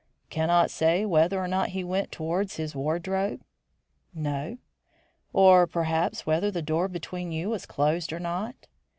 "Cannot 0.31 0.71
say 0.71 1.05
whether 1.05 1.37
or 1.37 1.47
not 1.47 1.69
he 1.77 1.83
went 1.83 2.11
towards 2.11 2.55
his 2.55 2.75
wardrobe?" 2.75 3.39
"No." 4.15 4.57
"Or, 5.31 5.67
perhaps, 5.67 6.25
whether 6.25 6.49
the 6.49 6.63
door 6.63 6.87
between 6.87 7.31
you 7.31 7.51
was 7.51 7.67
closed 7.67 8.11
or 8.11 8.19
not?" 8.19 8.55